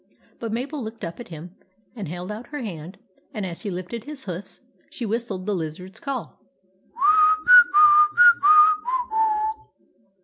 [0.39, 1.55] But Mabel looked up at him
[1.95, 2.97] and held out her hand,
[3.35, 6.39] and as he lifted his hoofs she whistled the Lizard's call.